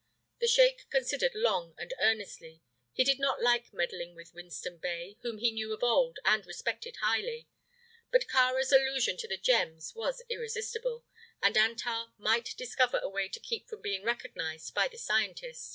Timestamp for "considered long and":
0.89-1.93